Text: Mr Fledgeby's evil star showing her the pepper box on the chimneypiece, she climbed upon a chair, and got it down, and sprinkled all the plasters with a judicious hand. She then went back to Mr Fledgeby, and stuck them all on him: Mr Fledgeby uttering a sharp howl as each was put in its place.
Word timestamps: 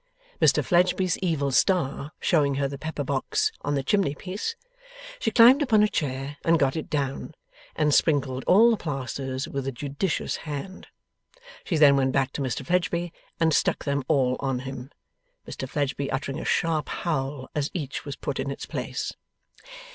Mr 0.41 0.65
Fledgeby's 0.65 1.15
evil 1.19 1.51
star 1.51 2.11
showing 2.19 2.55
her 2.55 2.67
the 2.67 2.79
pepper 2.79 3.03
box 3.03 3.51
on 3.61 3.75
the 3.75 3.83
chimneypiece, 3.83 4.55
she 5.19 5.29
climbed 5.29 5.61
upon 5.61 5.83
a 5.83 5.87
chair, 5.87 6.37
and 6.43 6.57
got 6.57 6.75
it 6.75 6.89
down, 6.89 7.35
and 7.75 7.93
sprinkled 7.93 8.43
all 8.45 8.71
the 8.71 8.77
plasters 8.77 9.47
with 9.47 9.67
a 9.67 9.71
judicious 9.71 10.37
hand. 10.37 10.87
She 11.65 11.77
then 11.77 11.95
went 11.97 12.13
back 12.13 12.31
to 12.33 12.41
Mr 12.41 12.65
Fledgeby, 12.65 13.13
and 13.39 13.53
stuck 13.53 13.83
them 13.85 14.03
all 14.07 14.37
on 14.39 14.61
him: 14.61 14.89
Mr 15.47 15.69
Fledgeby 15.69 16.09
uttering 16.09 16.39
a 16.39 16.45
sharp 16.45 16.89
howl 16.89 17.47
as 17.53 17.69
each 17.75 18.03
was 18.03 18.15
put 18.15 18.39
in 18.39 18.49
its 18.49 18.65
place. 18.65 19.13